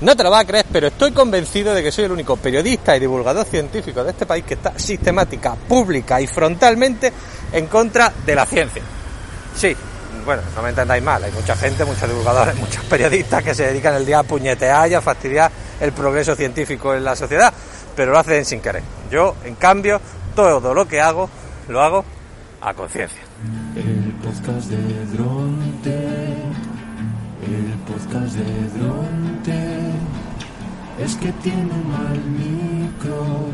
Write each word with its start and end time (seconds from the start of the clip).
No 0.00 0.16
te 0.16 0.22
lo 0.22 0.30
vas 0.30 0.44
a 0.44 0.46
creer, 0.46 0.66
pero 0.72 0.86
estoy 0.86 1.12
convencido 1.12 1.74
de 1.74 1.82
que 1.82 1.92
soy 1.92 2.04
el 2.04 2.12
único 2.12 2.36
periodista 2.36 2.96
y 2.96 3.00
divulgador 3.00 3.44
científico 3.44 4.02
de 4.02 4.10
este 4.10 4.24
país 4.24 4.44
que 4.44 4.54
está 4.54 4.78
sistemática, 4.78 5.54
pública 5.54 6.20
y 6.20 6.26
frontalmente 6.26 7.12
en 7.52 7.66
contra 7.66 8.12
de 8.24 8.34
la 8.34 8.46
ciencia. 8.46 8.82
Sí, 9.54 9.76
bueno, 10.24 10.42
no 10.56 10.62
me 10.62 10.70
entendáis 10.70 11.02
mal, 11.02 11.22
hay 11.22 11.32
mucha 11.32 11.54
gente, 11.54 11.84
muchos 11.84 12.08
divulgadores, 12.08 12.56
muchos 12.60 12.84
periodistas 12.84 13.42
que 13.42 13.54
se 13.54 13.66
dedican 13.66 13.94
el 13.94 14.06
día 14.06 14.20
a 14.20 14.22
puñetear 14.22 14.90
y 14.90 14.94
a 14.94 15.00
fastidiar 15.00 15.50
el 15.80 15.92
progreso 15.92 16.34
científico 16.34 16.94
en 16.94 17.04
la 17.04 17.14
sociedad, 17.14 17.52
pero 17.94 18.12
lo 18.12 18.18
hacen 18.18 18.44
sin 18.44 18.60
querer. 18.60 18.82
Yo, 19.10 19.36
en 19.44 19.56
cambio, 19.56 20.00
todo 20.34 20.72
lo 20.72 20.88
que 20.88 21.00
hago, 21.00 21.28
lo 21.68 21.82
hago 21.82 22.04
a 22.60 22.74
conciencia. 22.74 23.20
El 23.76 24.12
podcast 24.22 24.70
de 24.70 25.16
Dronte, 25.16 25.96
el 27.46 27.78
podcast 27.86 28.34
de 28.34 28.78
Dronte, 28.78 29.69
es 31.02 31.16
que 31.16 31.32
tiene 31.32 31.74
mal 31.84 32.20
micro, 32.20 33.46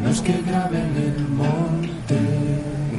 no 0.00 0.10
es 0.10 0.20
que 0.20 0.40
grabe 0.46 0.78
en 0.78 0.96
el 0.96 1.28
monte. 1.28 2.16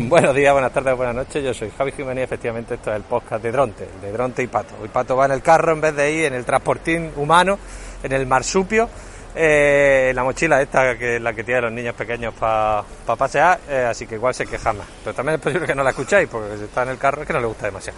Buenos 0.10 0.36
días, 0.36 0.52
buenas 0.52 0.74
tardes, 0.74 0.98
buenas 0.98 1.16
noches. 1.16 1.44
Yo 1.44 1.54
soy 1.54 1.72
Javi 1.78 1.94
Jiménez 1.94 2.24
y 2.24 2.24
efectivamente 2.24 2.76
esto 2.76 2.92
es 2.92 2.98
el 2.98 3.04
podcast 3.04 3.42
de 3.42 3.52
Dronte, 3.52 3.88
el 3.96 4.02
de 4.02 4.12
Dronte 4.12 4.44
y 4.44 4.48
Pato. 4.48 4.76
Hoy 4.82 4.90
Pato 4.90 5.16
va 5.16 5.26
en 5.26 5.32
el 5.32 5.42
carro 5.42 5.72
en 5.72 5.80
vez 5.80 5.96
de 5.96 6.12
ir 6.12 6.26
en 6.26 6.34
el 6.34 6.44
transportín 6.44 7.12
humano, 7.16 7.58
en 8.04 8.12
el 8.12 8.26
marsupio, 8.26 8.90
eh, 9.34 10.12
la 10.14 10.24
mochila 10.24 10.62
esta 10.62 10.98
que 10.98 11.16
es 11.16 11.22
la 11.22 11.32
que 11.34 11.46
tienen 11.46 11.64
los 11.64 11.74
niños 11.74 11.96
pequeños 11.96 12.34
para 12.34 12.84
pasear, 13.18 13.60
eh, 13.70 13.88
así 13.90 14.06
que 14.06 14.16
igual 14.16 14.34
se 14.34 14.46
queja 14.46 14.74
más. 14.74 14.88
Pero 15.04 15.16
también 15.16 15.36
es 15.36 15.42
posible 15.42 15.66
que 15.66 15.76
no 15.76 15.84
la 15.84 15.92
escuchéis 15.92 16.28
porque 16.28 16.58
si 16.58 16.66
está 16.66 16.84
en 16.84 16.90
el 16.90 16.98
carro 16.98 17.22
es 17.22 17.28
que 17.28 17.34
no 17.34 17.40
le 17.40 17.48
gusta 17.48 17.68
demasiado. 17.68 17.98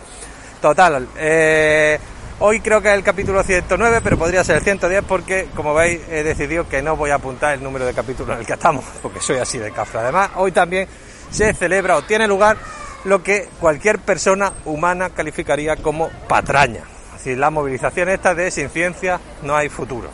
Total, 0.62 1.08
eh, 1.18 1.98
hoy 2.40 2.62
creo 2.62 2.82
que 2.82 2.90
es 2.90 2.96
el 2.96 3.04
capítulo 3.04 3.44
109, 3.44 4.00
pero 4.04 4.18
podría 4.18 4.44
ser 4.44 4.58
el 4.58 4.64
110 4.64 5.04
porque, 5.08 5.48
como 5.56 5.74
veis, 5.74 6.02
he 6.10 6.24
decidido 6.24 6.68
que 6.68 6.82
no 6.82 6.96
voy 6.96 7.12
a 7.12 7.16
apuntar 7.16 7.54
el 7.54 7.64
número 7.64 7.86
de 7.86 7.94
capítulo 7.94 8.34
en 8.34 8.40
el 8.40 8.46
que 8.46 8.54
estamos, 8.54 8.84
porque 9.02 9.20
soy 9.20 9.38
así 9.38 9.58
de 9.58 9.72
cafre. 9.72 10.00
Además, 10.00 10.32
hoy 10.36 10.52
también 10.52 10.88
se 11.30 11.54
celebra 11.54 11.98
o 11.98 12.02
tiene 12.04 12.28
lugar 12.28 12.58
lo 13.06 13.24
que 13.24 13.48
cualquier 13.60 14.00
persona 14.00 14.52
humana 14.66 15.10
calificaría 15.10 15.76
como 15.78 16.10
patraña. 16.28 16.82
Es 17.16 17.26
decir, 17.26 17.38
la 17.38 17.50
movilización 17.50 18.10
esta 18.10 18.34
de 18.34 18.52
sin 18.52 18.70
ciencia 18.70 19.20
no 19.44 19.56
hay 19.56 19.70
futuro. 19.70 20.10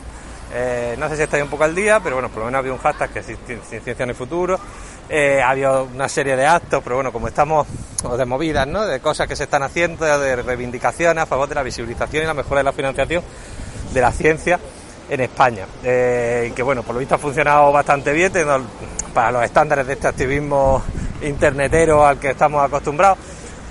Eh, 0.53 0.95
no 0.97 1.09
sé 1.09 1.17
si 1.17 1.23
estáis 1.23 1.43
un 1.43 1.49
poco 1.49 1.63
al 1.63 1.75
día, 1.75 1.99
pero 1.99 2.15
bueno, 2.15 2.29
por 2.29 2.39
lo 2.39 2.45
menos 2.45 2.59
había 2.59 2.73
un 2.73 2.79
hashtag 2.79 3.11
que 3.11 3.23
sin, 3.23 3.37
sin 3.45 3.81
ciencia 3.81 4.05
no 4.05 4.11
hay 4.11 4.15
futuro. 4.15 4.59
Eh, 5.09 5.41
había 5.41 5.71
una 5.81 6.09
serie 6.09 6.35
de 6.35 6.45
actos, 6.47 6.81
pero 6.83 6.95
bueno, 6.95 7.11
como 7.11 7.27
estamos 7.27 7.67
de 8.17 8.25
movidas, 8.25 8.67
¿no? 8.67 8.85
De 8.85 8.99
cosas 8.99 9.27
que 9.27 9.35
se 9.35 9.43
están 9.43 9.61
haciendo, 9.63 10.03
de 10.19 10.35
reivindicaciones 10.37 11.23
a 11.23 11.25
favor 11.27 11.47
de 11.47 11.55
la 11.55 11.63
visibilización 11.63 12.23
y 12.23 12.25
la 12.27 12.33
mejora 12.33 12.59
de 12.59 12.63
la 12.65 12.73
financiación 12.73 13.23
de 13.93 14.01
la 14.01 14.11
ciencia 14.11 14.59
en 15.09 15.21
España. 15.21 15.65
Eh, 15.83 16.51
que 16.55 16.63
bueno, 16.63 16.81
por 16.83 16.95
lo 16.95 16.99
visto 16.99 17.15
ha 17.15 17.17
funcionado 17.19 17.71
bastante 17.71 18.11
bien 18.13 18.31
teniendo 18.31 18.65
para 19.13 19.31
los 19.31 19.43
estándares 19.43 19.85
de 19.87 19.93
este 19.93 20.07
activismo 20.07 20.81
internetero 21.21 22.05
al 22.05 22.19
que 22.19 22.31
estamos 22.31 22.63
acostumbrados. 22.63 23.17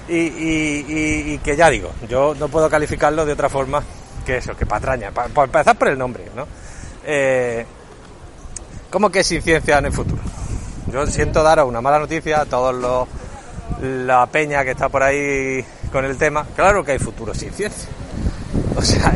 Y, 0.08 1.38
que 1.38 1.56
ya 1.56 1.70
digo, 1.70 1.90
yo 2.08 2.34
no 2.38 2.48
puedo 2.48 2.68
calificarlo 2.68 3.24
de 3.24 3.32
otra 3.32 3.48
forma 3.48 3.82
que 4.24 4.36
eso, 4.36 4.56
que 4.56 4.66
patraña. 4.66 5.10
Pa- 5.10 5.28
Por 5.28 5.46
empezar 5.46 5.76
por 5.76 5.88
el 5.88 5.98
nombre, 5.98 6.24
¿no? 6.36 6.46
Eh, 7.04 7.64
¿Cómo 8.90 9.10
que 9.10 9.24
sin 9.24 9.42
ciencia 9.42 9.78
en 9.78 9.86
el 9.86 9.92
futuro? 9.92 10.22
Yo 10.94 11.04
siento 11.08 11.42
daros 11.42 11.66
una 11.68 11.80
mala 11.80 11.98
noticia 11.98 12.42
a 12.42 12.44
todos 12.44 12.72
los 12.72 13.08
la 13.82 14.26
peña 14.26 14.62
que 14.62 14.70
está 14.70 14.88
por 14.88 15.02
ahí 15.02 15.64
con 15.90 16.04
el 16.04 16.16
tema. 16.16 16.46
Claro 16.54 16.84
que 16.84 16.92
hay 16.92 17.00
futuro 17.00 17.34
sin 17.34 17.50
ciencia. 17.52 17.88
O 18.76 18.80
sea, 18.80 19.12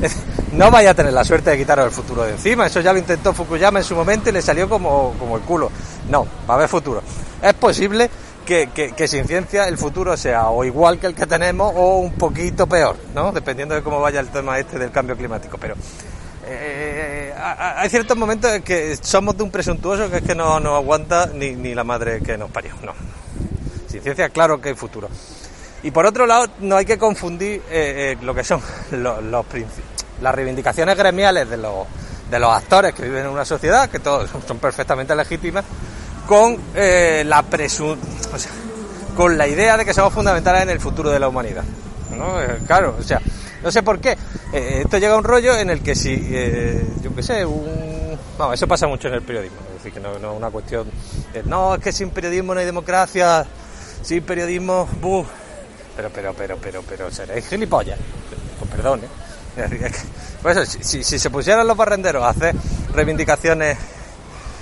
no 0.52 0.70
vaya 0.70 0.90
a 0.90 0.94
tener 0.94 1.12
la 1.12 1.24
suerte 1.24 1.50
de 1.50 1.58
quitaros 1.58 1.84
el 1.86 1.90
futuro 1.90 2.22
de 2.22 2.30
encima. 2.34 2.66
Eso 2.68 2.78
ya 2.78 2.92
lo 2.92 3.00
intentó 3.00 3.32
Fukuyama 3.32 3.80
en 3.80 3.84
su 3.84 3.96
momento 3.96 4.28
y 4.28 4.32
le 4.34 4.40
salió 4.40 4.68
como, 4.68 5.14
como 5.18 5.36
el 5.36 5.42
culo. 5.42 5.68
No, 6.08 6.24
va 6.48 6.54
a 6.54 6.56
haber 6.58 6.68
futuro. 6.68 7.02
Es 7.42 7.54
posible 7.54 8.08
que, 8.46 8.68
que- 8.68 9.08
sin 9.08 9.26
ciencia 9.26 9.66
el 9.66 9.78
futuro 9.78 10.16
sea 10.16 10.46
o 10.50 10.64
igual 10.64 11.00
que 11.00 11.08
el 11.08 11.14
que 11.16 11.26
tenemos 11.26 11.72
o 11.74 11.98
un 11.98 12.12
poquito 12.12 12.68
peor, 12.68 12.94
¿no? 13.16 13.32
Dependiendo 13.32 13.74
de 13.74 13.82
cómo 13.82 14.00
vaya 14.00 14.20
el 14.20 14.28
tema 14.28 14.60
este 14.60 14.78
del 14.78 14.92
cambio 14.92 15.16
climático. 15.16 15.58
Pero 15.58 15.74
eh, 16.46 17.15
hay 17.52 17.88
ciertos 17.88 18.16
momentos 18.16 18.52
en 18.52 18.62
que 18.62 18.96
somos 18.96 19.36
de 19.36 19.42
un 19.42 19.50
presuntuoso 19.50 20.10
que 20.10 20.18
es 20.18 20.22
que 20.22 20.34
no 20.34 20.58
nos 20.60 20.74
aguanta 20.74 21.26
ni, 21.32 21.52
ni 21.54 21.74
la 21.74 21.84
madre 21.84 22.20
que 22.20 22.36
nos 22.36 22.50
parió. 22.50 22.72
No. 22.82 22.92
Sin 23.88 24.02
ciencia, 24.02 24.28
claro 24.30 24.60
que 24.60 24.70
hay 24.70 24.74
futuro. 24.74 25.08
Y 25.82 25.90
por 25.90 26.06
otro 26.06 26.26
lado, 26.26 26.46
no 26.60 26.76
hay 26.76 26.84
que 26.84 26.98
confundir 26.98 27.62
eh, 27.70 28.14
eh, 28.14 28.18
lo 28.22 28.34
que 28.34 28.42
son 28.42 28.60
los, 28.92 29.22
los 29.22 29.46
las 30.20 30.34
reivindicaciones 30.34 30.96
gremiales 30.96 31.48
de 31.48 31.56
los, 31.58 31.86
de 32.30 32.38
los 32.38 32.50
actores 32.50 32.94
que 32.94 33.02
viven 33.02 33.26
en 33.26 33.30
una 33.30 33.44
sociedad, 33.44 33.88
que 33.88 34.00
todos 34.00 34.30
son 34.46 34.58
perfectamente 34.58 35.14
legítimas, 35.14 35.64
con 36.26 36.58
eh, 36.74 37.22
la 37.26 37.42
presu 37.42 37.96
o 38.32 38.38
sea, 38.38 38.50
con 39.14 39.36
la 39.38 39.46
idea 39.46 39.76
de 39.76 39.84
que 39.84 39.94
somos 39.94 40.12
fundamentales 40.12 40.62
en 40.62 40.70
el 40.70 40.80
futuro 40.80 41.10
de 41.10 41.20
la 41.20 41.28
humanidad. 41.28 41.64
¿no? 42.16 42.36
Claro, 42.66 42.96
o 42.98 43.02
sea, 43.02 43.20
no 43.66 43.72
sé 43.72 43.82
por 43.82 43.98
qué. 43.98 44.16
Eh, 44.52 44.82
esto 44.84 44.96
llega 44.98 45.14
a 45.14 45.18
un 45.18 45.24
rollo 45.24 45.56
en 45.56 45.70
el 45.70 45.82
que 45.82 45.96
si, 45.96 46.14
eh, 46.30 46.80
yo 47.02 47.12
qué 47.12 47.22
sé, 47.22 47.44
un... 47.44 48.16
Vamos, 48.38 48.54
eso 48.54 48.68
pasa 48.68 48.86
mucho 48.86 49.08
en 49.08 49.14
el 49.14 49.22
periodismo. 49.22 49.56
Es 49.70 49.82
decir, 49.82 49.92
que 49.92 49.98
no 49.98 50.14
es 50.14 50.36
una 50.36 50.50
cuestión... 50.50 50.88
de, 51.32 51.42
no, 51.42 51.74
es 51.74 51.80
que 51.80 51.90
sin 51.90 52.10
periodismo 52.10 52.54
no 52.54 52.60
hay 52.60 52.66
democracia, 52.66 53.44
sin 54.02 54.22
periodismo... 54.22 54.88
buh". 55.00 55.24
Pero, 55.96 56.10
pero, 56.14 56.32
pero, 56.32 56.56
pero, 56.58 56.82
pero, 56.88 57.10
seréis 57.10 57.48
gilipollas. 57.48 57.98
Con 58.60 58.68
perdón, 58.68 59.00
¿eh? 59.56 59.90
Por 60.40 60.52
eso, 60.52 60.64
si, 60.64 61.02
si- 61.02 61.18
se 61.18 61.30
pusieran 61.30 61.66
los 61.66 61.76
barrenderos 61.76 62.22
a 62.22 62.28
hacer 62.28 62.54
reivindicaciones... 62.94 63.76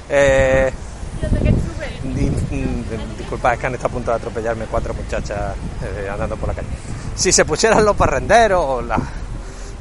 Eh, 0.08 0.72
disculpa, 3.24 3.54
es 3.54 3.58
que 3.58 3.66
han 3.66 3.74
estado 3.74 3.88
a 3.88 3.92
punto 3.92 4.10
de 4.10 4.16
atropellarme 4.18 4.66
cuatro 4.66 4.92
muchachas 4.92 5.54
eh, 5.82 6.08
andando 6.10 6.36
por 6.36 6.48
la 6.48 6.54
calle. 6.54 6.68
Si 7.16 7.32
se 7.32 7.44
pusieran 7.44 7.84
los 7.84 7.96
barrenderos 7.96 8.60
o 8.62 8.82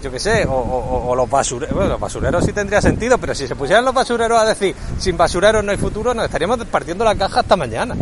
yo 0.02 0.12
qué 0.12 0.20
sé, 0.20 0.46
o, 0.50 1.14
los 1.16 1.30
basureros, 1.30 1.74
bueno, 1.74 1.92
los 1.92 2.00
basureros 2.00 2.44
sí 2.44 2.52
tendría 2.52 2.82
sentido, 2.82 3.18
pero 3.18 3.34
si 3.34 3.48
se 3.48 3.56
pusieran 3.56 3.86
los 3.86 3.94
basureros 3.94 4.42
a 4.42 4.46
decir, 4.46 4.76
sin 5.00 5.16
basureros 5.16 5.64
no 5.64 5.72
hay 5.72 5.78
futuro, 5.78 6.14
nos 6.14 6.26
estaríamos 6.26 6.64
partiendo 6.66 7.06
la 7.06 7.16
caja 7.16 7.40
hasta 7.42 7.56
mañana. 7.56 7.96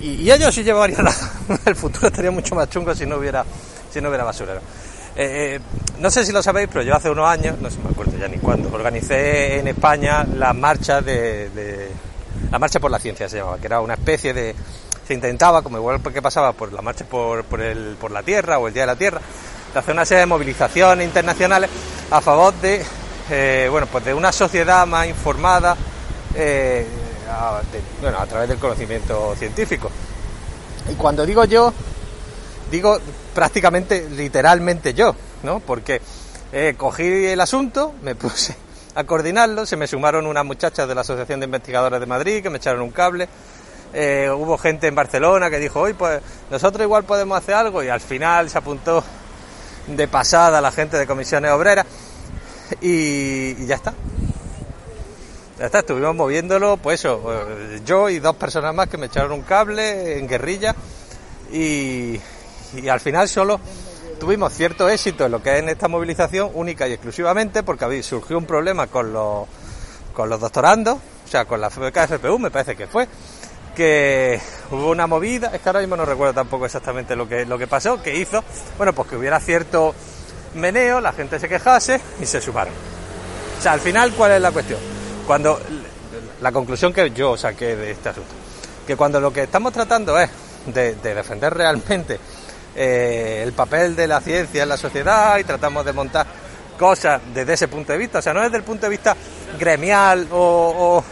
Y, 0.00 0.30
ellos 0.30 0.54
sí 0.54 0.62
llevarían 0.62 1.06
el 1.64 1.74
futuro 1.74 2.08
estaría 2.08 2.30
mucho 2.30 2.54
más 2.54 2.68
chungo 2.68 2.94
si 2.94 3.06
no 3.06 3.16
hubiera, 3.16 3.44
si 3.90 4.00
no 4.00 4.08
hubiera 4.08 4.24
basurero. 4.24 4.60
Eh, 5.16 5.56
eh, 5.56 5.60
no 5.98 6.10
sé 6.10 6.24
si 6.24 6.32
lo 6.32 6.42
sabéis, 6.42 6.68
pero 6.70 6.82
yo 6.82 6.94
hace 6.94 7.08
unos 7.08 7.26
años, 7.26 7.58
no 7.60 7.70
sé, 7.70 7.78
me 7.82 7.90
acuerdo 7.90 8.16
ya 8.18 8.28
ni 8.28 8.36
cuándo, 8.36 8.70
organicé 8.72 9.58
en 9.58 9.68
España 9.68 10.24
la 10.24 10.52
marcha 10.52 11.00
de- 11.00 11.48
la 12.50 12.58
marcha 12.58 12.80
por 12.80 12.90
la 12.90 12.98
ciencia 12.98 13.28
se 13.28 13.38
llamaba, 13.38 13.58
que 13.58 13.66
era 13.66 13.80
una 13.80 13.94
especie 13.94 14.32
de 14.32 14.54
se 15.06 15.14
intentaba, 15.14 15.62
como 15.62 15.78
igual 15.78 16.00
que 16.02 16.20
pasaba 16.20 16.52
por 16.52 16.72
la 16.72 16.82
marcha 16.82 17.04
por, 17.04 17.44
por, 17.44 17.60
el, 17.60 17.96
por 18.00 18.10
la 18.10 18.22
Tierra 18.22 18.58
o 18.58 18.66
el 18.66 18.74
Día 18.74 18.82
de 18.82 18.86
la 18.88 18.96
Tierra, 18.96 19.20
de 19.72 19.78
hacer 19.78 19.94
una 19.94 20.04
serie 20.04 20.20
de 20.20 20.26
movilizaciones 20.26 21.06
internacionales 21.06 21.70
a 22.10 22.20
favor 22.20 22.54
de 22.54 22.84
eh, 23.30 23.68
bueno 23.70 23.86
pues 23.86 24.04
de 24.04 24.14
una 24.14 24.32
sociedad 24.32 24.86
más 24.86 25.06
informada 25.06 25.76
eh, 26.34 26.86
a, 27.30 27.60
bueno, 28.00 28.18
a 28.18 28.26
través 28.26 28.48
del 28.48 28.58
conocimiento 28.58 29.34
científico. 29.36 29.90
Y 30.90 30.94
cuando 30.94 31.24
digo 31.24 31.44
yo, 31.44 31.72
digo 32.70 32.98
prácticamente, 33.34 34.08
literalmente 34.10 34.92
yo, 34.94 35.14
¿no? 35.42 35.60
Porque 35.60 36.00
eh, 36.52 36.74
cogí 36.76 37.26
el 37.26 37.40
asunto, 37.40 37.94
me 38.02 38.14
puse 38.14 38.65
a 38.96 39.04
coordinarlo, 39.04 39.66
se 39.66 39.76
me 39.76 39.86
sumaron 39.86 40.26
unas 40.26 40.44
muchachas 40.44 40.88
de 40.88 40.94
la 40.94 41.02
Asociación 41.02 41.38
de 41.38 41.44
Investigadores 41.44 42.00
de 42.00 42.06
Madrid 42.06 42.42
que 42.42 42.48
me 42.48 42.56
echaron 42.56 42.80
un 42.80 42.90
cable, 42.90 43.28
eh, 43.92 44.30
hubo 44.34 44.56
gente 44.56 44.86
en 44.86 44.94
Barcelona 44.94 45.50
que 45.50 45.58
dijo, 45.58 45.80
oye, 45.80 45.92
pues 45.92 46.22
nosotros 46.50 46.82
igual 46.82 47.04
podemos 47.04 47.36
hacer 47.36 47.56
algo, 47.56 47.82
y 47.82 47.88
al 47.88 48.00
final 48.00 48.48
se 48.48 48.56
apuntó 48.56 49.04
de 49.86 50.08
pasada 50.08 50.62
la 50.62 50.72
gente 50.72 50.96
de 50.96 51.06
comisiones 51.06 51.50
obreras, 51.52 51.84
y, 52.80 53.62
y 53.62 53.66
ya 53.66 53.74
está. 53.74 53.92
Ya 55.58 55.66
está, 55.66 55.80
estuvimos 55.80 56.14
moviéndolo, 56.14 56.78
pues 56.78 57.00
eso, 57.00 57.22
eh, 57.32 57.80
yo 57.84 58.08
y 58.08 58.18
dos 58.18 58.36
personas 58.36 58.74
más 58.74 58.88
que 58.88 58.96
me 58.96 59.06
echaron 59.06 59.32
un 59.32 59.42
cable 59.42 60.18
en 60.18 60.26
guerrilla. 60.26 60.74
Y, 61.52 62.18
y 62.74 62.88
al 62.88 63.00
final 63.00 63.28
solo 63.28 63.60
tuvimos 64.18 64.52
cierto 64.52 64.88
éxito 64.88 65.26
en 65.26 65.32
lo 65.32 65.42
que 65.42 65.54
es 65.54 65.58
en 65.62 65.68
esta 65.68 65.88
movilización 65.88 66.50
única 66.54 66.88
y 66.88 66.92
exclusivamente 66.92 67.62
porque 67.62 68.02
surgió 68.02 68.38
un 68.38 68.46
problema 68.46 68.86
con 68.86 69.12
los, 69.12 69.46
con 70.12 70.28
los 70.28 70.40
doctorandos, 70.40 70.96
o 70.96 71.28
sea, 71.28 71.44
con 71.44 71.60
la 71.60 71.70
FPU 71.70 72.38
me 72.38 72.50
parece 72.50 72.76
que 72.76 72.86
fue, 72.86 73.08
que 73.74 74.40
hubo 74.70 74.90
una 74.90 75.06
movida, 75.06 75.50
es 75.54 75.60
que 75.60 75.68
ahora 75.68 75.80
mismo 75.80 75.96
no 75.96 76.04
recuerdo 76.04 76.34
tampoco 76.34 76.66
exactamente 76.66 77.14
lo 77.14 77.28
que, 77.28 77.44
lo 77.44 77.58
que 77.58 77.66
pasó, 77.66 78.02
que 78.02 78.16
hizo, 78.16 78.42
bueno, 78.76 78.92
pues 78.92 79.08
que 79.08 79.16
hubiera 79.16 79.38
cierto 79.40 79.94
meneo, 80.54 81.00
la 81.00 81.12
gente 81.12 81.38
se 81.38 81.48
quejase 81.48 82.00
y 82.20 82.26
se 82.26 82.40
sumaron. 82.40 82.72
O 83.58 83.62
sea, 83.62 83.72
al 83.72 83.80
final, 83.80 84.12
¿cuál 84.14 84.32
es 84.32 84.40
la 84.40 84.52
cuestión? 84.52 84.78
Cuando 85.26 85.60
la 86.40 86.52
conclusión 86.52 86.92
que 86.92 87.10
yo 87.10 87.36
saqué 87.36 87.76
de 87.76 87.90
este 87.90 88.08
asunto, 88.08 88.30
que 88.86 88.96
cuando 88.96 89.20
lo 89.20 89.32
que 89.32 89.42
estamos 89.42 89.72
tratando 89.72 90.18
es 90.18 90.30
de 90.66 90.94
defender 90.94 91.54
realmente 91.54 92.18
eh, 92.76 93.42
el 93.44 93.52
papel 93.52 93.96
de 93.96 94.06
la 94.06 94.20
ciencia 94.20 94.62
en 94.62 94.68
la 94.68 94.76
sociedad 94.76 95.38
y 95.38 95.44
tratamos 95.44 95.84
de 95.84 95.92
montar 95.92 96.26
cosas 96.78 97.20
desde 97.34 97.54
ese 97.54 97.68
punto 97.68 97.92
de 97.92 97.98
vista, 97.98 98.18
o 98.18 98.22
sea, 98.22 98.34
no 98.34 98.42
desde 98.42 98.58
el 98.58 98.62
punto 98.62 98.86
de 98.86 98.90
vista 98.90 99.16
gremial 99.58 100.28
o, 100.30 100.74
o 100.98 101.04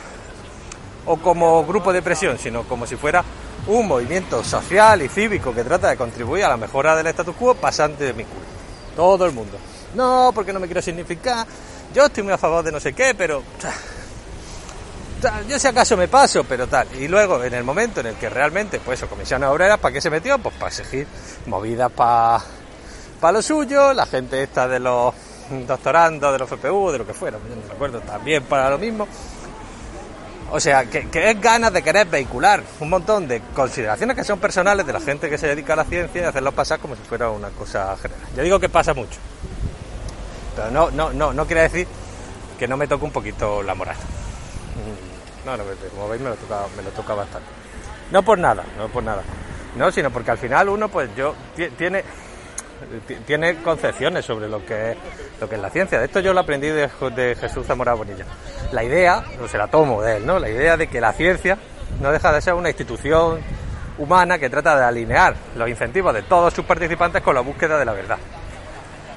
o 1.06 1.16
como 1.16 1.64
grupo 1.64 1.93
de 1.93 2.02
presión, 2.02 2.38
sino 2.38 2.64
como 2.64 2.87
si 2.87 2.96
fuera 2.96 3.25
un 3.66 3.87
movimiento 3.87 4.43
social 4.44 5.02
y 5.02 5.08
cívico 5.08 5.55
que 5.55 5.64
trata 5.64 5.88
de 5.88 5.96
contribuir 5.96 6.44
a 6.44 6.50
la 6.50 6.56
mejora 6.56 6.96
del 6.96 7.06
status 7.08 7.34
quo 7.37 7.55
pasante 7.55 8.05
de 8.05 8.12
mi 8.12 8.25
culo. 8.25 8.44
Todo 8.96 9.26
el 9.26 9.32
mundo. 9.32 9.58
No, 9.94 10.32
porque 10.34 10.52
no 10.52 10.61
me 10.61 10.66
quiero 10.66 10.82
significar. 10.82 11.46
Yo 11.94 12.06
estoy 12.06 12.22
muy 12.22 12.32
a 12.32 12.38
favor 12.38 12.64
de 12.64 12.72
no 12.72 12.81
sé 12.81 12.93
qué, 12.93 13.14
pero. 13.14 13.43
Yo 15.49 15.59
si 15.59 15.67
acaso 15.67 15.97
me 15.97 16.09
paso, 16.09 16.44
pero 16.44 16.67
tal. 16.67 16.88
Y 16.99 17.09
luego, 17.09 17.43
en 17.43 17.55
el 17.55 17.65
momento 17.65 18.00
en 18.00 18.06
el 18.06 18.15
que 18.17 18.29
realmente, 18.29 18.81
pues 18.81 18.99
eso, 18.99 19.09
comisiones 19.09 19.49
obreras, 19.49 19.79
¿para 19.79 19.93
qué 19.93 20.00
se 20.00 20.11
metió? 20.11 20.38
Pues 20.38 20.55
para 20.56 20.69
exigir 20.69 21.06
movidas 21.47 21.91
para 21.93 22.43
para 23.25 23.32
lo 23.32 23.43
suyo, 23.43 23.94
la 23.94 24.05
gente 24.05 24.43
esta 24.43 24.69
de 24.69 24.79
los 24.79 25.15
doctorandos, 25.67 26.31
de 26.31 26.38
los 26.38 26.47
FPU, 26.47 26.91
de 26.91 26.99
lo 26.99 27.06
que 27.06 27.15
fuera, 27.15 27.38
yo 27.38 27.56
no 27.56 27.67
me 27.67 27.73
acuerdo, 27.73 28.00
también 28.00 28.43
para 28.44 28.69
lo 28.69 28.76
mismo. 28.76 29.09
O 30.50 30.61
sea, 30.61 30.85
que, 30.85 31.09
que, 31.09 31.31
es 31.31 31.41
ganas 31.41 31.73
de 31.73 31.82
querer 31.82 32.06
vehicular 32.06 32.62
un 32.81 32.91
montón 32.91 33.26
de 33.26 33.41
consideraciones 33.55 34.15
que 34.15 34.25
son 34.25 34.38
personales 34.38 34.85
de 34.87 34.93
la 34.93 35.00
gente 35.00 35.31
que 35.31 35.38
se 35.38 35.47
dedica 35.47 35.73
a 35.73 35.76
la 35.76 35.85
ciencia 35.85 36.21
y 36.21 36.25
hacerlo 36.25 36.53
pasar 36.53 36.79
como 36.81 36.97
si 36.97 37.03
fuera 37.03 37.31
una 37.31 37.49
cosa 37.49 37.97
general. 37.97 38.26
Yo 38.37 38.43
digo 38.43 38.61
que 38.61 38.69
pasa 38.69 38.93
mucho. 38.93 39.19
Pero 40.55 40.71
no, 40.71 40.91
no, 40.91 41.12
no, 41.12 41.32
no 41.32 41.47
quiere 41.47 41.62
decir 41.62 41.88
que 42.59 42.69
no 42.69 42.76
me 42.76 42.87
toque 42.87 43.06
un 43.06 43.11
poquito 43.11 43.62
la 43.62 43.75
moral. 43.75 43.97
No, 45.44 45.56
no, 45.56 45.64
como 45.94 46.08
veis 46.08 46.23
me 46.23 46.31
lo 46.31 46.37
toca, 46.37 46.62
me 46.76 46.82
lo 46.82 47.17
bastante. 47.17 47.49
No 48.11 48.23
por 48.23 48.38
nada, 48.38 48.64
no 48.79 48.88
por 48.88 49.02
nada. 49.02 49.23
No, 49.76 49.91
sino 49.91 50.11
porque 50.11 50.31
al 50.31 50.38
final 50.38 50.69
uno, 50.69 50.88
pues 50.88 51.11
yo, 51.17 51.35
tiene, 51.76 52.05
tiene 53.26 53.56
concepciones 53.56 54.25
sobre 54.25 54.49
lo 54.49 54.64
que 54.64 54.93
es 54.93 54.96
lo 55.41 55.49
que 55.49 55.56
es 55.56 55.61
la 55.61 55.70
ciencia. 55.70 55.99
De 55.99 56.06
esto 56.06 56.20
yo 56.20 56.32
lo 56.32 56.41
aprendí 56.41 56.69
de, 56.69 56.88
de 57.14 57.35
Jesús 57.35 57.67
Zamora 57.67 57.94
Bonilla. 57.94 58.25
La 58.73 58.85
idea, 58.85 59.25
no 59.38 59.49
se 59.49 59.58
la 59.58 59.67
tomo 59.67 60.00
de 60.02 60.19
él, 60.19 60.26
¿no? 60.26 60.38
La 60.38 60.49
idea 60.49 60.76
de 60.76 60.87
que 60.87 61.00
la 61.00 61.12
ciencia 61.12 61.58
no 62.00 62.12
deja 62.12 62.32
de 62.32 62.40
ser 62.40 62.55
una 62.55 62.69
institución 62.69 63.40
humana 63.99 64.38
que 64.38 64.50
trata 64.50 64.76
de 64.76 64.85
alinear 64.85 65.35
los 65.56 65.69
incentivos 65.69 66.14
de 66.14 66.23
todos 66.23 66.52
sus 66.52 66.64
participantes 66.64 67.23
con 67.23 67.35
la 67.35 67.40
búsqueda 67.40 67.79
de 67.79 67.85
la 67.85 67.93
verdad. 67.93 68.19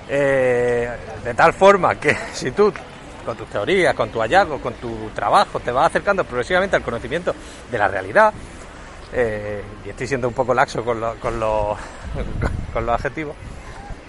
Eh, 0.09 0.89
de 1.23 1.33
tal 1.33 1.53
forma 1.53 1.95
que 1.95 2.15
si 2.33 2.51
tú 2.51 2.73
con 3.27 3.35
tus 3.35 3.49
teorías, 3.49 3.93
con 3.93 4.09
tu 4.09 4.21
hallazgo, 4.21 4.61
con 4.61 4.75
tu 4.75 5.09
trabajo, 5.09 5.59
te 5.59 5.69
vas 5.69 5.87
acercando 5.87 6.23
progresivamente 6.23 6.77
al 6.77 6.81
conocimiento 6.81 7.35
de 7.69 7.77
la 7.77 7.89
realidad, 7.89 8.33
eh, 9.11 9.61
y 9.85 9.89
estoy 9.89 10.07
siendo 10.07 10.29
un 10.29 10.33
poco 10.33 10.53
laxo 10.53 10.81
con, 10.85 11.01
lo, 11.01 11.15
con, 11.15 11.37
lo, 11.37 11.75
con 12.73 12.85
los 12.85 12.95
adjetivos, 12.95 13.35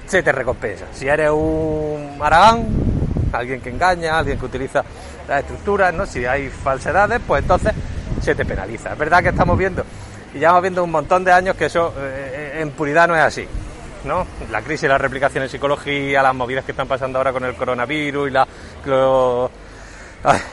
se 0.06 0.22
te 0.22 0.30
recompensa. 0.30 0.86
Si 0.92 1.08
eres 1.08 1.32
un 1.32 2.16
aragán, 2.20 2.68
alguien 3.32 3.60
que 3.60 3.70
engaña, 3.70 4.20
alguien 4.20 4.38
que 4.38 4.46
utiliza 4.46 4.84
las 5.26 5.40
estructuras, 5.40 5.92
¿no? 5.92 6.06
si 6.06 6.24
hay 6.24 6.48
falsedades, 6.48 7.20
pues 7.26 7.42
entonces 7.42 7.72
se 8.22 8.36
te 8.36 8.44
penaliza. 8.44 8.92
Es 8.92 8.98
verdad 8.98 9.20
que 9.20 9.30
estamos 9.30 9.58
viendo, 9.58 9.84
y 10.32 10.38
ya 10.38 10.50
hemos 10.50 10.62
viendo 10.62 10.84
un 10.84 10.92
montón 10.92 11.24
de 11.24 11.32
años 11.32 11.56
que 11.56 11.64
eso 11.64 11.92
eh, 11.98 12.58
en 12.60 12.70
puridad 12.70 13.08
no 13.08 13.16
es 13.16 13.22
así. 13.22 13.48
La 14.50 14.62
crisis, 14.62 14.88
la 14.88 14.98
replicación 14.98 15.44
en 15.44 15.50
psicología, 15.50 16.22
las 16.22 16.34
movidas 16.34 16.64
que 16.64 16.72
están 16.72 16.88
pasando 16.88 17.18
ahora 17.18 17.32
con 17.32 17.44
el 17.44 17.54
coronavirus 17.54 18.28
y 18.28 18.30
la, 18.30 18.46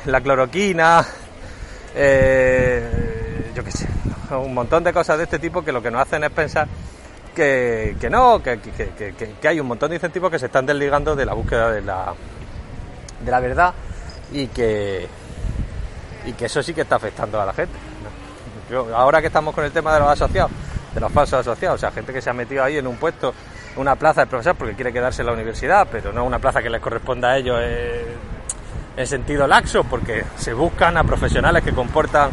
la 0.05 0.21
cloroquina, 0.21 1.05
eh, 1.95 3.51
yo 3.55 3.63
qué 3.63 3.71
sé, 3.71 3.87
un 4.31 4.53
montón 4.53 4.83
de 4.83 4.91
cosas 4.91 5.17
de 5.17 5.25
este 5.25 5.39
tipo 5.39 5.63
que 5.63 5.71
lo 5.71 5.81
que 5.81 5.91
nos 5.91 6.01
hacen 6.01 6.23
es 6.23 6.31
pensar 6.31 6.67
que, 7.35 7.95
que 7.99 8.09
no, 8.09 8.41
que, 8.41 8.59
que, 8.59 9.35
que, 9.39 9.47
hay 9.47 9.59
un 9.59 9.67
montón 9.67 9.89
de 9.89 9.97
incentivos 9.97 10.31
que 10.31 10.39
se 10.39 10.47
están 10.47 10.65
desligando 10.65 11.15
de 11.15 11.25
la 11.25 11.33
búsqueda 11.33 11.71
de 11.71 11.81
la, 11.81 12.13
de 13.23 13.31
la 13.31 13.39
verdad 13.39 13.73
y 14.31 14.47
que, 14.47 15.07
y 16.25 16.33
que 16.33 16.45
eso 16.45 16.63
sí 16.63 16.73
que 16.73 16.81
está 16.81 16.95
afectando 16.95 17.39
a 17.39 17.45
la 17.45 17.53
gente. 17.53 17.77
Ahora 18.95 19.21
que 19.21 19.27
estamos 19.27 19.53
con 19.53 19.63
el 19.63 19.71
tema 19.71 19.93
de 19.93 19.99
los 19.99 20.09
asociados, 20.09 20.51
de 20.95 21.01
los 21.01 21.11
falsos 21.11 21.41
asociados, 21.41 21.75
o 21.75 21.79
sea, 21.79 21.91
gente 21.91 22.13
que 22.13 22.21
se 22.21 22.29
ha 22.29 22.33
metido 22.33 22.63
ahí 22.63 22.77
en 22.77 22.87
un 22.87 22.95
puesto, 22.95 23.33
una 23.75 23.97
plaza 23.97 24.21
de 24.21 24.27
profesor 24.27 24.55
porque 24.55 24.73
quiere 24.75 24.93
quedarse 24.93 25.21
en 25.21 25.27
la 25.27 25.33
universidad, 25.33 25.87
pero 25.91 26.13
no 26.13 26.23
una 26.23 26.39
plaza 26.39 26.63
que 26.63 26.69
les 26.69 26.81
corresponda 26.81 27.31
a 27.31 27.37
ellos 27.37 27.59
en 28.95 29.05
sentido 29.05 29.45
laxo, 29.45 29.83
porque 29.83 30.23
se 30.37 30.53
buscan 30.53 30.95
a 30.95 31.03
profesionales 31.03 31.63
que 31.63 31.73
comportan, 31.73 32.31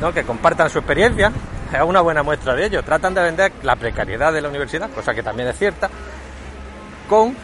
¿no? 0.00 0.12
que 0.12 0.24
compartan 0.24 0.68
su 0.68 0.78
experiencia, 0.78 1.30
es 1.72 1.80
una 1.80 2.00
buena 2.00 2.24
muestra 2.24 2.56
de 2.56 2.66
ello. 2.66 2.82
Tratan 2.82 3.14
de 3.14 3.22
vender 3.22 3.52
la 3.62 3.76
precariedad 3.76 4.32
de 4.32 4.40
la 4.40 4.48
universidad, 4.48 4.90
cosa 4.90 5.14
que 5.14 5.22
también 5.22 5.48
es 5.48 5.56
cierta, 5.56 5.88
con 7.08 7.36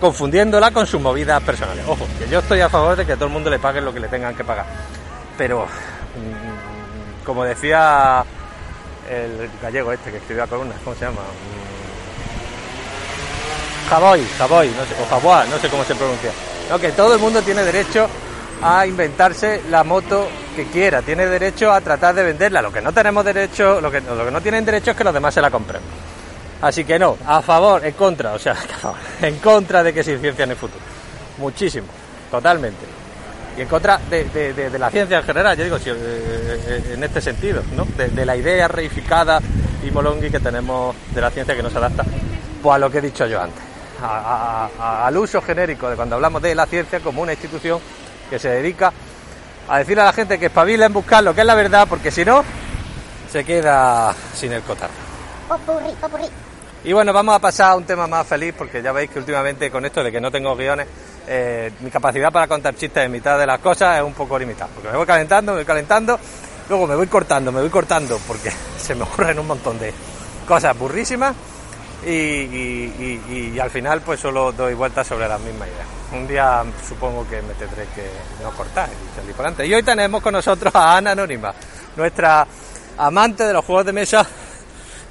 confundiéndola 0.00 0.70
con 0.72 0.86
sus 0.86 1.00
movidas 1.00 1.40
personales. 1.42 1.84
Ojo, 1.86 2.06
que 2.18 2.26
yo 2.28 2.40
estoy 2.40 2.60
a 2.60 2.68
favor 2.68 2.96
de 2.96 3.06
que 3.06 3.14
todo 3.14 3.26
el 3.26 3.32
mundo 3.32 3.50
le 3.50 3.58
pague 3.58 3.80
lo 3.80 3.92
que 3.92 4.00
le 4.00 4.08
tengan 4.08 4.34
que 4.34 4.42
pagar. 4.42 4.64
Pero, 5.36 5.64
mm, 5.64 7.24
como 7.24 7.44
decía 7.44 8.24
el 9.10 9.50
gallego 9.60 9.92
este 9.92 10.10
que 10.10 10.18
escribió 10.18 10.44
a 10.44 10.46
columnas, 10.46 10.78
¿cómo 10.84 10.94
se 10.94 11.04
llama? 11.04 11.22
Javoy, 13.88 14.24
Javoy, 14.38 14.68
no 14.68 14.84
sé, 14.84 15.02
o 15.02 15.06
Javois, 15.10 15.48
no 15.48 15.58
sé 15.58 15.68
cómo 15.68 15.84
se 15.84 15.96
pronuncia. 15.96 16.30
No, 16.70 16.78
que 16.78 16.92
todo 16.92 17.14
el 17.14 17.20
mundo 17.20 17.42
tiene 17.42 17.64
derecho 17.64 18.06
a 18.62 18.86
inventarse 18.86 19.62
la 19.68 19.82
moto 19.82 20.28
que 20.54 20.66
quiera, 20.66 21.02
tiene 21.02 21.26
derecho 21.26 21.72
a 21.72 21.80
tratar 21.80 22.14
de 22.14 22.22
venderla. 22.22 22.62
Lo 22.62 22.72
que 22.72 22.80
no 22.80 22.92
tenemos 22.92 23.24
derecho, 23.24 23.80
lo 23.80 23.90
que, 23.90 24.00
lo 24.00 24.24
que 24.24 24.30
no 24.30 24.40
tienen 24.40 24.64
derecho 24.64 24.92
es 24.92 24.96
que 24.96 25.02
los 25.02 25.14
demás 25.14 25.34
se 25.34 25.40
la 25.40 25.50
compren. 25.50 25.82
Así 26.62 26.84
que 26.84 26.98
no, 26.98 27.16
a 27.26 27.42
favor, 27.42 27.84
en 27.84 27.94
contra, 27.94 28.32
o 28.34 28.38
sea, 28.38 28.54
en 29.22 29.38
contra 29.38 29.82
de 29.82 29.92
que 29.92 30.04
se 30.04 30.18
ciencia 30.18 30.44
en 30.44 30.50
el 30.50 30.56
futuro. 30.56 30.84
Muchísimo, 31.38 31.88
totalmente. 32.30 32.99
Y 33.56 33.62
en 33.62 33.68
contra 33.68 33.98
de, 33.98 34.24
de, 34.24 34.52
de, 34.52 34.70
de 34.70 34.78
la 34.78 34.90
ciencia 34.90 35.18
en 35.18 35.24
general, 35.24 35.56
yo 35.56 35.64
digo, 35.64 35.76
eh, 35.84 36.92
en 36.94 37.04
este 37.04 37.20
sentido, 37.20 37.62
¿no? 37.76 37.84
De, 37.84 38.24
la 38.24 38.36
idea 38.36 38.68
reificada 38.68 39.40
y 39.82 39.90
molongui 39.90 40.30
que 40.30 40.40
tenemos 40.40 40.94
de 41.14 41.20
la 41.20 41.30
ciencia 41.30 41.54
que 41.56 41.62
nos 41.62 41.74
adapta 41.74 42.04
pues 42.62 42.74
a 42.74 42.78
lo 42.78 42.90
que 42.90 42.98
he 42.98 43.02
dicho 43.02 43.26
yo 43.26 43.40
antes. 43.40 43.62
A, 44.02 44.68
a, 44.78 45.06
al 45.06 45.16
uso 45.16 45.42
genérico 45.42 45.90
de 45.90 45.96
cuando 45.96 46.16
hablamos 46.16 46.40
de 46.40 46.54
la 46.54 46.66
ciencia 46.66 47.00
como 47.00 47.22
una 47.22 47.32
institución 47.32 47.80
que 48.30 48.38
se 48.38 48.48
dedica 48.48 48.92
a 49.68 49.78
decirle 49.78 50.02
a 50.02 50.06
la 50.06 50.12
gente 50.12 50.38
que 50.38 50.46
espabila 50.46 50.86
en 50.86 50.92
buscar 50.92 51.22
lo 51.22 51.34
que 51.34 51.42
es 51.42 51.46
la 51.46 51.54
verdad, 51.54 51.86
porque 51.88 52.10
si 52.10 52.24
no, 52.24 52.44
se 53.30 53.44
queda 53.44 54.14
sin 54.34 54.52
el 54.52 54.62
cotarro. 54.62 54.92
Popurrí, 55.48 55.92
popurrí. 56.00 56.24
Y 56.82 56.92
bueno, 56.92 57.12
vamos 57.12 57.34
a 57.34 57.38
pasar 57.38 57.72
a 57.72 57.76
un 57.76 57.84
tema 57.84 58.06
más 58.06 58.26
feliz, 58.26 58.54
porque 58.56 58.82
ya 58.82 58.90
veis 58.92 59.10
que 59.10 59.18
últimamente 59.18 59.70
con 59.70 59.84
esto 59.84 60.02
de 60.02 60.10
que 60.10 60.20
no 60.20 60.30
tengo 60.30 60.56
guiones, 60.56 60.86
eh, 61.32 61.70
mi 61.78 61.90
capacidad 61.90 62.32
para 62.32 62.48
contar 62.48 62.74
chistes 62.74 63.04
en 63.04 63.12
mitad 63.12 63.38
de 63.38 63.46
las 63.46 63.60
cosas 63.60 63.98
es 63.98 64.02
un 64.02 64.14
poco 64.14 64.36
limitada, 64.36 64.68
porque 64.74 64.88
me 64.88 64.96
voy 64.96 65.06
calentando, 65.06 65.52
me 65.52 65.58
voy 65.58 65.64
calentando, 65.64 66.18
luego 66.68 66.88
me 66.88 66.96
voy 66.96 67.06
cortando, 67.06 67.52
me 67.52 67.60
voy 67.60 67.70
cortando, 67.70 68.18
porque 68.26 68.50
se 68.78 68.96
me 68.96 69.04
ocurren 69.04 69.38
un 69.38 69.46
montón 69.46 69.78
de 69.78 69.94
cosas 70.48 70.76
burrísimas 70.76 71.36
y, 72.04 73.56
al 73.60 73.70
final 73.70 74.00
pues 74.00 74.18
solo 74.18 74.50
doy 74.50 74.74
vueltas 74.74 75.06
sobre 75.06 75.28
las 75.28 75.40
mismas 75.40 75.68
ideas. 75.68 75.86
Un 76.12 76.26
día 76.26 76.64
supongo 76.88 77.24
que 77.28 77.40
me 77.42 77.54
tendré 77.54 77.84
que 77.94 78.10
no 78.42 78.50
cortar 78.50 78.88
y 78.88 79.14
salir 79.14 79.32
por 79.32 79.46
adelante. 79.46 79.66
Y 79.68 79.72
hoy 79.72 79.84
tenemos 79.84 80.20
con 80.20 80.32
nosotros 80.32 80.74
a 80.74 80.96
Ana 80.96 81.12
Anónima, 81.12 81.54
nuestra 81.94 82.44
amante 82.98 83.44
de 83.44 83.52
los 83.52 83.64
juegos 83.64 83.86
de 83.86 83.92
mesa, 83.92 84.26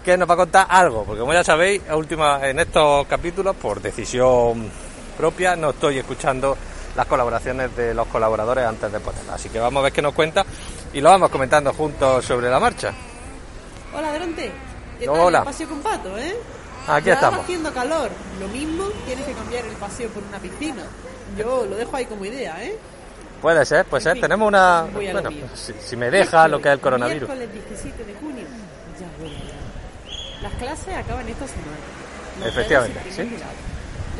que 0.04 0.18
nos 0.18 0.30
va 0.30 0.34
a 0.34 0.38
contar 0.38 0.68
algo, 0.70 1.06
porque 1.06 1.22
como 1.22 1.32
ya 1.32 1.46
sabéis, 1.46 1.82
última, 1.94 2.46
en 2.46 2.60
estos 2.60 3.08
capítulos, 3.08 3.56
por 3.56 3.82
decisión 3.82 4.89
propia, 5.20 5.54
no 5.58 5.72
estoy 5.72 5.98
escuchando 5.98 6.56
las 6.96 7.06
colaboraciones 7.06 7.76
de 7.76 7.94
los 7.94 8.08
colaboradores 8.08 8.66
antes 8.66 8.90
de 8.90 9.02
ponerlas. 9.02 9.36
Así 9.36 9.50
que 9.50 9.60
vamos 9.60 9.82
a 9.82 9.84
ver 9.84 9.92
qué 9.92 10.02
nos 10.02 10.14
cuenta 10.14 10.46
y 10.94 11.02
lo 11.02 11.10
vamos 11.10 11.30
comentando 11.30 11.74
juntos 11.74 12.24
sobre 12.24 12.50
la 12.50 12.58
marcha. 12.58 12.94
Hola, 13.94 14.14
Dronte. 14.14 14.50
¿Qué 14.98 15.10
Hola. 15.10 15.40
tal? 15.40 15.48
El 15.48 15.54
paseo 15.54 15.68
con 15.68 15.80
pato, 15.82 16.18
¿eh? 16.18 16.38
Aquí 16.88 17.08
ya 17.08 17.16
estamos. 17.16 17.42
haciendo 17.42 17.74
calor. 17.74 18.10
Lo 18.40 18.48
mismo 18.48 18.86
tienes 19.06 19.26
que 19.26 19.34
cambiar 19.34 19.66
el 19.66 19.76
paseo 19.76 20.10
por 20.10 20.24
una 20.24 20.40
piscina. 20.40 20.84
Yo 21.38 21.66
lo 21.66 21.76
dejo 21.76 21.98
ahí 21.98 22.06
como 22.06 22.24
idea, 22.24 22.64
¿eh? 22.64 22.78
Puede 23.42 23.66
ser, 23.66 23.86
puede 23.86 24.04
ser. 24.04 24.14
fin, 24.14 24.22
Tenemos 24.22 24.48
una... 24.48 24.84
Bueno, 24.94 25.30
si, 25.54 25.74
si 25.82 25.98
me 25.98 26.10
deja 26.10 26.48
lo 26.48 26.62
que 26.62 26.70
es 26.70 26.74
el 26.76 26.80
coronavirus. 26.80 27.28
Miércoles 27.28 27.66
17 27.68 28.06
de 28.06 28.14
junio. 28.14 28.46
Ya 28.98 29.08
hablar. 29.08 29.42
Las 30.44 30.54
clases 30.54 30.96
acaban 30.96 31.28
esta 31.28 31.46
semana. 31.46 32.48
Efectivamente, 32.48 33.02
sí. 33.12 33.30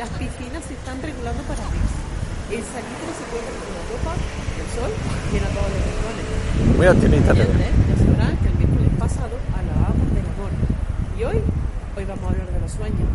Las 0.00 0.08
piscinas 0.16 0.64
se 0.64 0.72
están 0.72 0.96
regulando 1.02 1.42
para 1.42 1.60
abrirse. 1.60 2.00
El 2.48 2.64
salitre 2.64 3.12
se 3.20 3.24
cuenta 3.28 3.52
con 3.52 3.68
la 3.68 3.84
ropa, 3.84 4.16
el 4.16 4.68
sol 4.72 4.88
llena 5.28 5.44
todos 5.52 5.68
los 5.76 5.80
rincones. 5.84 6.24
Muy 6.72 6.86
optimista 6.88 7.34
te 7.36 7.44
ya 7.44 7.96
sabrán 8.00 8.32
que 8.40 8.48
el 8.48 8.56
miércoles 8.56 8.92
pasado 8.96 9.36
hablábamos 9.52 10.08
del 10.16 10.24
amor. 10.24 10.52
Y 11.20 11.24
hoy, 11.28 11.44
hoy 12.00 12.04
vamos 12.08 12.24
a 12.24 12.28
hablar 12.32 12.48
de 12.48 12.60
los 12.60 12.72
sueños. 12.72 13.08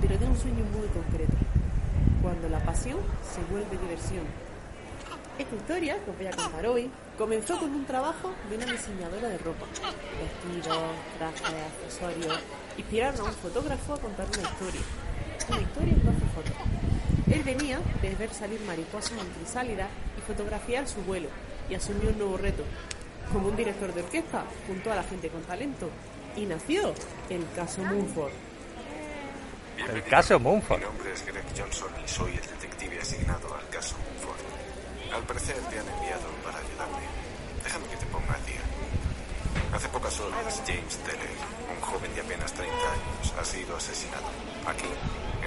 Pero 0.00 0.14
de 0.14 0.26
un 0.30 0.38
sueño 0.38 0.62
muy 0.70 0.86
concreto. 0.94 1.34
Cuando 2.22 2.48
la 2.48 2.62
pasión 2.62 3.02
se 3.26 3.42
vuelve 3.50 3.74
diversión. 3.74 4.30
Esta 5.42 5.56
historia 5.56 5.98
que 5.98 6.10
os 6.12 6.16
voy 6.16 6.26
a 6.30 6.30
contar 6.30 6.66
hoy 6.70 6.86
comenzó 7.18 7.58
con 7.58 7.74
un 7.74 7.84
trabajo 7.84 8.30
de 8.46 8.62
una 8.62 8.66
diseñadora 8.70 9.26
de 9.26 9.38
ropa. 9.42 9.66
Vestidos, 10.22 10.86
trajes, 11.18 11.66
accesorios. 11.82 12.38
Inspiraron 12.78 13.18
a 13.18 13.24
un 13.24 13.34
fotógrafo 13.42 13.94
a 13.94 13.98
contar 13.98 14.26
una 14.30 14.46
historia. 14.46 14.86
Una 15.50 15.60
historia 15.62 15.92
en 15.94 16.04
12 16.04 16.18
fotos. 16.34 16.52
Él 17.32 17.42
venía 17.42 17.80
de 18.02 18.14
ver 18.14 18.32
salir 18.32 18.60
mariposas 18.62 19.12
en 19.12 19.28
crisálida 19.30 19.88
y 20.16 20.20
fotografiar 20.20 20.86
su 20.86 21.02
vuelo 21.02 21.28
y 21.68 21.74
asumió 21.74 22.10
un 22.10 22.18
nuevo 22.18 22.36
reto. 22.36 22.64
Como 23.32 23.48
un 23.48 23.56
director 23.56 23.92
de 23.92 24.02
orquesta, 24.02 24.44
junto 24.66 24.92
a 24.92 24.96
la 24.96 25.02
gente 25.02 25.28
con 25.28 25.42
talento. 25.42 25.88
Y 26.36 26.46
nació 26.46 26.94
el 27.28 27.44
caso 27.54 27.82
Mumford. 27.82 28.32
El 29.92 30.02
caso 30.04 30.38
Mi 30.38 30.44
Mumford. 30.46 30.82
nombre 30.82 31.12
es 31.12 31.24
Greg 31.26 31.44
Johnson 31.56 31.88
y 32.04 32.08
soy 32.08 32.32
el 32.32 32.40
detective 32.40 33.00
asignado 33.00 33.54
al 33.54 33.68
caso 33.68 33.96
Mumford. 33.98 35.14
Al 35.14 35.22
parecer 35.24 35.56
te 35.56 35.78
han 35.78 35.88
enviado 35.88 36.28
para 36.44 36.58
ayudarme. 36.58 37.02
Déjame 37.64 37.86
que 37.88 37.96
te 37.96 38.06
ponga 38.06 38.34
al 38.34 38.46
día. 38.46 38.60
Hace 39.72 39.88
pocas 39.88 40.18
horas, 40.20 40.62
James 40.66 40.96
Teller, 41.06 41.30
un 41.70 41.80
joven 41.80 42.12
de 42.14 42.20
apenas 42.20 42.52
30 42.52 42.74
años, 42.74 43.34
ha 43.38 43.44
sido 43.44 43.76
asesinado. 43.76 44.26
Aquí, 44.66 44.90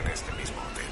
en 0.05 0.11
este 0.11 0.31
mismo 0.33 0.59
hotel. 0.61 0.91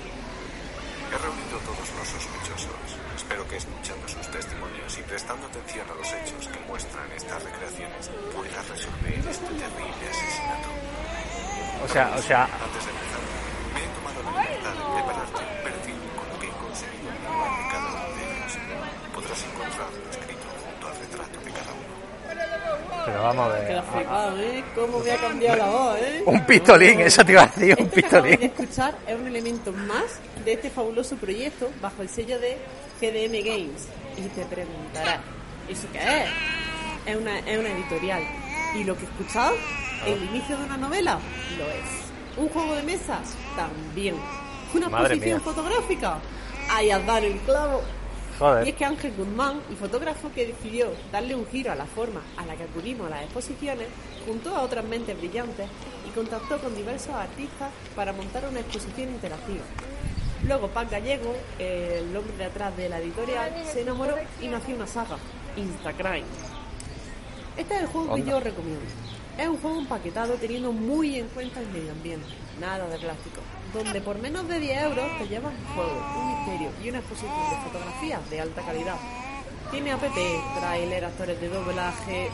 He 1.11 1.17
reunido 1.17 1.57
todos 1.67 1.87
los 1.97 2.07
sospechosos. 2.07 2.87
Espero 3.15 3.47
que 3.47 3.57
escuchando 3.57 4.07
sus 4.07 4.27
testimonios 4.31 4.97
y 4.97 5.01
prestando 5.03 5.47
atención 5.47 5.85
a 5.89 5.95
los 5.95 6.07
hechos 6.07 6.47
que 6.47 6.59
muestran 6.67 7.11
estas 7.11 7.43
recreaciones 7.43 8.09
puedas 8.33 8.69
resolver 8.69 9.19
este 9.27 9.51
terrible 9.59 10.05
asesinato. 10.09 10.69
O 11.83 11.87
sea, 11.87 12.13
o 12.15 12.21
sea, 12.21 12.43
Antes 12.45 12.85
de 12.85 12.93
pero 23.11 23.23
vamos 23.23 23.53
a 23.53 23.65
Queda 23.67 23.81
ver. 23.81 23.91
flipado, 23.93 24.37
¿eh? 24.39 24.63
¿Cómo 24.75 24.99
me 24.99 25.11
ha 25.11 25.17
cambiado 25.17 25.57
la 25.57 25.69
voz, 25.69 25.97
eh? 25.99 26.23
Un 26.25 26.45
pistolín, 26.45 26.99
eso 27.01 27.25
te 27.25 27.31
iba 27.33 27.43
a 27.43 27.47
decir, 27.47 27.75
un 27.79 27.85
Esto 27.85 27.95
que 27.95 28.05
acabamos 28.05 28.29
de 28.29 28.37
pistolín. 28.37 28.43
escuchar 28.43 28.95
es 29.07 29.15
un 29.15 29.27
elemento 29.27 29.71
más 29.73 30.03
de 30.45 30.53
este 30.53 30.69
fabuloso 30.69 31.15
proyecto 31.17 31.69
bajo 31.81 32.01
el 32.01 32.09
sello 32.09 32.39
de 32.39 32.57
GDM 32.99 33.43
Games. 33.45 33.87
Y 34.17 34.21
te 34.29 34.45
preguntarás, 34.45 35.19
¿eso 35.69 35.87
qué 35.93 35.99
es? 35.99 36.29
Es 37.05 37.15
una, 37.15 37.39
es 37.39 37.57
una 37.59 37.69
editorial. 37.69 38.23
¿Y 38.75 38.83
lo 38.83 38.95
que 38.95 39.01
he 39.03 39.05
escuchado? 39.07 39.53
¿El 40.05 40.23
inicio 40.23 40.57
de 40.57 40.63
una 40.65 40.77
novela? 40.77 41.19
Lo 41.57 41.65
es. 41.65 42.37
¿Un 42.37 42.47
juego 42.49 42.75
de 42.75 42.83
mesa? 42.83 43.19
También. 43.55 44.15
¿Una 44.73 44.87
Madre 44.89 45.15
exposición 45.15 45.37
mía. 45.39 45.53
fotográfica? 45.53 46.17
Ahí 46.69 46.91
has 46.91 47.05
dado 47.05 47.25
el 47.25 47.37
clavo. 47.39 47.81
Y 48.65 48.69
es 48.69 48.75
que 48.75 48.86
Ángel 48.86 49.13
Guzmán, 49.15 49.62
el 49.69 49.75
fotógrafo 49.75 50.31
que 50.33 50.48
decidió 50.48 50.88
darle 51.12 51.36
un 51.36 51.45
giro 51.45 51.71
a 51.71 51.75
la 51.75 51.86
forma 51.86 52.21
a 52.38 52.45
la 52.45 52.55
que 52.55 52.63
acudimos 52.63 53.05
a 53.05 53.12
las 53.12 53.24
exposiciones, 53.24 53.88
juntó 54.25 54.55
a 54.55 54.63
otras 54.63 54.83
mentes 54.83 55.15
brillantes 55.15 55.67
y 56.07 56.10
contactó 56.10 56.57
con 56.57 56.75
diversos 56.75 57.13
artistas 57.13 57.69
para 57.95 58.13
montar 58.13 58.43
una 58.50 58.62
exposición 58.62 59.10
interactiva. 59.10 59.62
Luego 60.48 60.69
Pac 60.69 60.89
Gallego, 60.89 61.36
el 61.60 62.15
hombre 62.15 62.36
detrás 62.36 62.75
de 62.75 62.89
la 62.89 63.00
editorial, 63.00 63.53
se 63.71 63.81
enamoró 63.81 64.15
y 64.41 64.48
nació 64.48 64.75
una 64.75 64.88
saga, 64.88 65.17
Instacrime. 65.55 66.24
Este 67.57 67.75
es 67.75 67.81
el 67.81 67.88
juego 67.88 68.15
que 68.15 68.24
yo 68.24 68.39
recomiendo. 68.39 68.86
Es 69.38 69.48
un 69.48 69.57
juego 69.57 69.79
empaquetado 69.79 70.33
teniendo 70.33 70.71
muy 70.71 71.19
en 71.19 71.27
cuenta 71.27 71.60
el 71.60 71.67
medio 71.67 71.91
ambiente, 71.91 72.27
nada 72.60 72.88
de 72.88 72.98
plástico, 72.98 73.41
donde 73.73 74.01
por 74.01 74.17
menos 74.19 74.47
de 74.47 74.59
10 74.59 74.83
euros 74.83 75.05
te 75.17 75.27
llevas 75.27 75.53
un 75.53 75.75
juego, 75.75 76.03
un 76.17 76.35
misterio 76.35 76.69
y 76.83 76.89
una 76.89 76.99
exposición 76.99 77.49
de 77.49 77.69
fotografías 77.69 78.29
de 78.29 78.41
alta 78.41 78.61
calidad. 78.61 78.95
Tiene 79.71 79.91
app, 79.93 80.01
trailer, 80.59 81.05
actores 81.05 81.39
de 81.39 81.47
doblaje. 81.47 82.29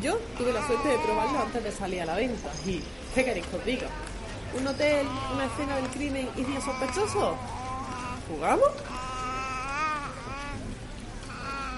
Yo 0.00 0.16
tuve 0.38 0.52
la 0.52 0.64
suerte 0.66 0.88
de 0.88 0.98
probarlo 0.98 1.40
antes 1.40 1.64
de 1.64 1.72
salir 1.72 2.02
a 2.02 2.06
la 2.06 2.14
venta. 2.14 2.50
Y, 2.64 2.82
¿qué 3.14 3.24
queréis 3.24 3.46
que 3.46 3.56
os 3.56 3.64
diga? 3.64 3.88
¿Un 4.58 4.66
hotel, 4.66 5.06
una 5.34 5.44
escena 5.46 5.76
del 5.76 5.88
crimen 5.88 6.28
y 6.36 6.44
10 6.44 6.64
sospechosos? 6.64 7.34
¿Jugamos? 8.28 8.68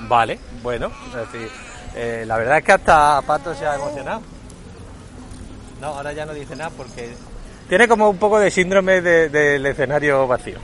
Vale, 0.08 0.38
bueno, 0.62 0.90
es 1.06 1.14
decir, 1.14 1.50
eh, 1.94 2.24
la 2.26 2.36
verdad 2.36 2.58
es 2.58 2.64
que 2.64 2.72
hasta 2.72 3.22
Pato 3.22 3.54
se 3.54 3.66
ha 3.66 3.76
emocionado. 3.76 4.20
No, 5.80 5.88
ahora 5.88 6.12
ya 6.12 6.26
no 6.26 6.34
dice 6.34 6.54
nada 6.54 6.70
porque 6.76 7.14
tiene 7.68 7.88
como 7.88 8.08
un 8.10 8.18
poco 8.18 8.38
de 8.38 8.50
síndrome 8.50 9.00
de- 9.00 9.28
del 9.28 9.64
escenario 9.66 10.26
vacío. 10.26 10.58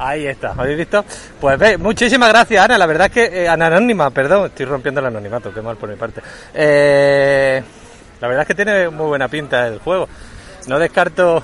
Ahí 0.00 0.26
está, 0.28 0.54
¿habéis 0.56 0.78
visto? 0.78 1.04
Pues 1.40 1.58
ve, 1.58 1.76
muchísimas 1.76 2.28
gracias 2.28 2.64
Ana, 2.64 2.78
la 2.78 2.86
verdad 2.86 3.06
es 3.08 3.12
que 3.12 3.42
eh, 3.44 3.48
Ana 3.48 3.66
Anónima, 3.66 4.10
perdón, 4.10 4.46
estoy 4.46 4.64
rompiendo 4.66 5.00
el 5.00 5.06
anonimato, 5.06 5.52
qué 5.52 5.60
mal 5.60 5.76
por 5.76 5.88
mi 5.88 5.96
parte. 5.96 6.22
Eh, 6.54 7.60
la 8.20 8.28
verdad 8.28 8.42
es 8.42 8.46
que 8.48 8.54
tiene 8.54 8.88
muy 8.90 9.06
buena 9.06 9.26
pinta 9.26 9.66
el 9.66 9.80
juego. 9.80 10.08
No 10.68 10.78
descarto 10.78 11.42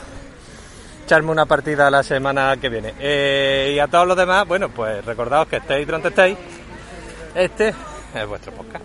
echarme 1.05 1.33
una 1.33 1.47
partida 1.47 1.91
la 1.91 2.05
semana 2.05 2.57
que 2.61 2.69
viene. 2.69 2.95
Eh, 3.01 3.73
y 3.75 3.79
a 3.81 3.89
todos 3.89 4.07
los 4.07 4.17
demás, 4.17 4.47
bueno, 4.47 4.69
pues 4.69 5.05
recordaos 5.05 5.49
que 5.49 5.57
estéis 5.57 5.87
donde 5.89 6.11
estéis. 6.11 6.39
Este 7.35 7.75
es 8.15 8.27
vuestro 8.29 8.53
podcast. 8.53 8.85